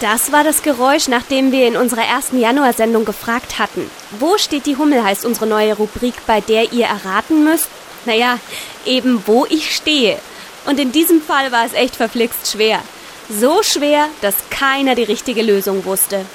[0.00, 3.90] Das war das Geräusch, nach dem wir in unserer ersten Januarsendung gefragt hatten.
[4.18, 7.68] Wo steht die Hummel, heißt unsere neue Rubrik, bei der ihr erraten müsst.
[8.04, 8.38] Naja,
[8.84, 10.18] eben wo ich stehe.
[10.66, 12.82] Und in diesem Fall war es echt verflixt schwer.
[13.30, 16.26] So schwer, dass keiner die richtige Lösung wusste.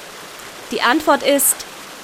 [0.71, 1.57] Die Antwort ist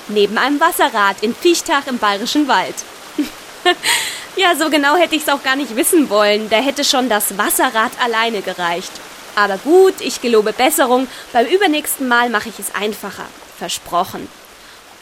[0.10, 2.76] neben einem Wasserrad in Viechtach im Bayerischen Wald.
[4.36, 6.50] ja, so genau hätte ich es auch gar nicht wissen wollen.
[6.52, 8.92] Da hätte schon das Wasserrad alleine gereicht.
[9.38, 11.08] Aber gut, ich gelobe Besserung.
[11.32, 13.28] Beim übernächsten Mal mache ich es einfacher.
[13.56, 14.28] Versprochen.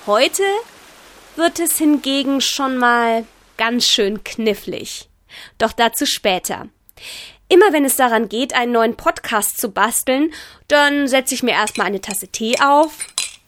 [0.06, 0.44] Heute
[1.38, 3.24] wird es hingegen schon mal
[3.56, 5.08] ganz schön knifflig.
[5.58, 6.68] Doch dazu später.
[7.48, 10.34] Immer wenn es daran geht, einen neuen Podcast zu basteln,
[10.68, 12.92] dann setze ich mir erstmal eine Tasse Tee auf.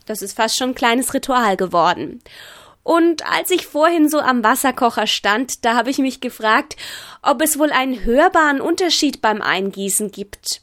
[0.05, 2.23] Das ist fast schon ein kleines Ritual geworden.
[2.83, 6.77] Und als ich vorhin so am Wasserkocher stand, da habe ich mich gefragt,
[7.21, 10.61] ob es wohl einen hörbaren Unterschied beim Eingießen gibt.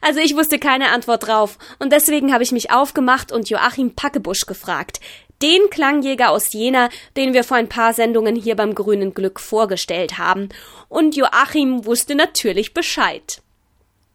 [0.00, 4.46] Also ich wusste keine Antwort drauf, und deswegen habe ich mich aufgemacht und Joachim Packebusch
[4.46, 5.00] gefragt,
[5.42, 10.18] den Klangjäger aus Jena, den wir vor ein paar Sendungen hier beim Grünen Glück vorgestellt
[10.18, 10.48] haben.
[10.88, 13.42] Und Joachim wusste natürlich Bescheid.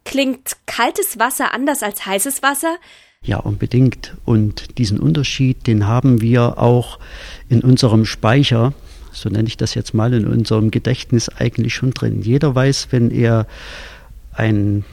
[0.04, 2.78] Klingt kaltes Wasser anders als heißes Wasser?
[3.24, 4.16] Ja, unbedingt.
[4.24, 7.00] Und diesen Unterschied, den haben wir auch
[7.50, 8.74] in unserem Speicher,
[9.12, 12.22] so nenne ich das jetzt mal, in unserem Gedächtnis eigentlich schon drin.
[12.22, 13.48] Jeder weiß, wenn er
[14.36, 14.84] ein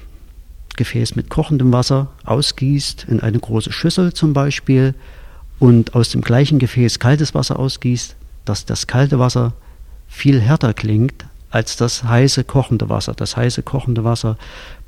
[0.76, 4.94] Gefäß mit kochendem Wasser ausgießt, in eine große Schüssel zum Beispiel,
[5.58, 9.52] und aus dem gleichen Gefäß kaltes Wasser ausgießt, dass das kalte Wasser
[10.08, 13.14] viel härter klingt als das heiße kochende Wasser.
[13.14, 14.36] Das heiße kochende Wasser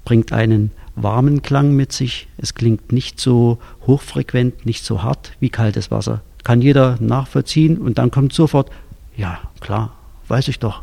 [0.05, 2.27] bringt einen warmen Klang mit sich.
[2.39, 6.23] Es klingt nicht so hochfrequent, nicht so hart wie kaltes Wasser.
[6.43, 8.71] Kann jeder nachvollziehen und dann kommt sofort,
[9.17, 9.93] ja, klar,
[10.29, 10.83] weiß ich doch,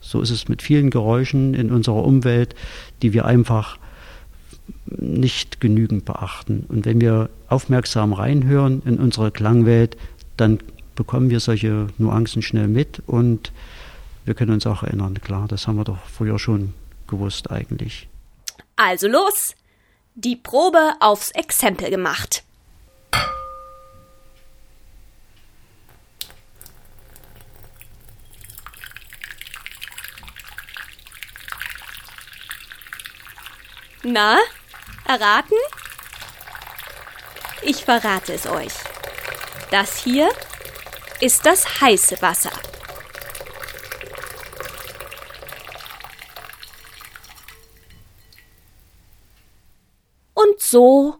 [0.00, 2.54] so ist es mit vielen Geräuschen in unserer Umwelt,
[3.02, 3.78] die wir einfach
[4.86, 6.64] nicht genügend beachten.
[6.68, 9.96] Und wenn wir aufmerksam reinhören in unsere Klangwelt,
[10.36, 10.58] dann
[10.94, 13.52] bekommen wir solche Nuancen schnell mit und
[14.24, 16.74] wir können uns auch erinnern, klar, das haben wir doch früher schon
[17.06, 18.08] gewusst eigentlich.
[18.76, 19.54] Also los!
[20.14, 22.42] Die Probe aufs Exempel gemacht.
[34.12, 34.38] Na,
[35.06, 35.56] erraten?
[37.62, 38.72] Ich verrate es euch.
[39.70, 40.28] Das hier
[41.20, 42.50] ist das heiße Wasser.
[50.34, 51.18] Und so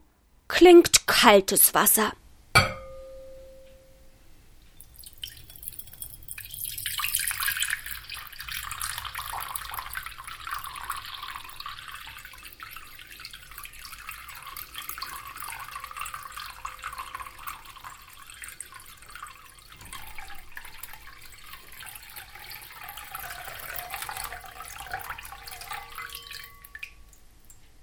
[0.49, 2.13] klingt kaltes Wasser.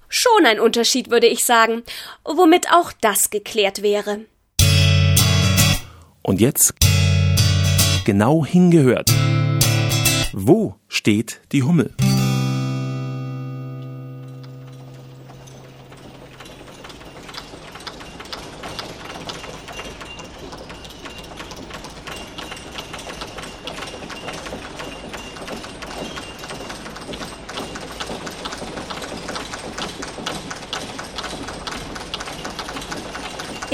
[0.09, 1.83] Schon ein Unterschied, würde ich sagen,
[2.23, 4.21] womit auch das geklärt wäre.
[6.23, 6.73] Und jetzt
[8.05, 9.11] genau hingehört.
[10.33, 11.93] Wo steht die Hummel?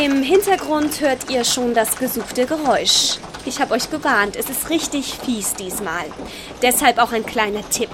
[0.04, 3.20] Im Hintergrund hört ihr schon das gesuchte Geräusch.
[3.46, 6.04] Ich habe euch gewarnt, es ist richtig fies diesmal.
[6.62, 7.88] Deshalb auch ein kleiner Tipp.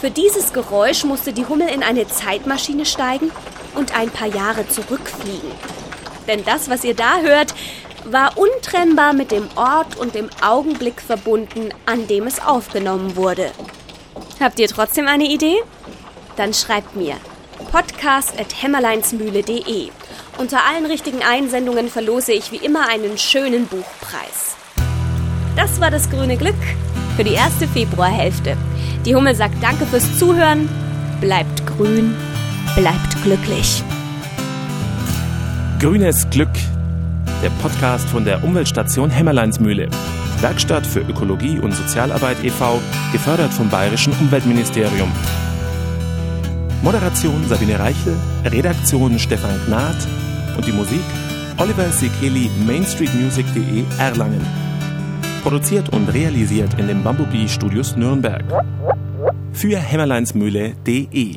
[0.00, 3.30] Für dieses Geräusch musste die Hummel in eine Zeitmaschine steigen
[3.74, 5.50] und ein paar Jahre zurückfliegen.
[6.26, 7.54] Denn das, was ihr da hört,
[8.06, 13.50] war untrennbar mit dem Ort und dem Augenblick verbunden, an dem es aufgenommen wurde.
[14.40, 15.58] Habt ihr trotzdem eine Idee?
[16.36, 17.16] Dann schreibt mir
[17.70, 19.90] podcast.hämmerleinsmühle.de
[20.40, 24.56] unter allen richtigen Einsendungen verlose ich wie immer einen schönen Buchpreis.
[25.54, 26.54] Das war das grüne Glück
[27.16, 28.56] für die erste Februarhälfte.
[29.04, 30.66] Die Hummel sagt Danke fürs Zuhören
[31.20, 32.14] bleibt grün,
[32.74, 33.82] bleibt glücklich.
[35.78, 36.48] Grünes Glück,
[37.42, 39.90] der Podcast von der Umweltstation Hämmerleinsmühle.
[40.40, 42.80] Werkstatt für Ökologie und Sozialarbeit e.V.,
[43.12, 45.12] gefördert vom Bayerischen Umweltministerium.
[46.82, 48.16] Moderation Sabine Reichel,
[48.46, 49.96] Redaktion Stefan Gnad
[50.60, 51.00] und die Musik
[51.56, 54.44] Oliver Sekeli, mainstreetmusic.de Erlangen.
[55.42, 58.44] Produziert und realisiert in den Bumblebee Studios Nürnberg.
[59.52, 61.36] Für hämmerleinsmühle.de